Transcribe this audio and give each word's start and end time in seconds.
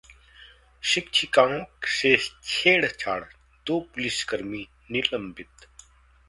शिक्षिकाओं 0.83 1.59
से 1.87 2.15
छेड़छाड़, 2.43 3.23
दो 3.65 3.79
पुलिसकर्मी 3.93 4.67
निलंबित 4.91 5.67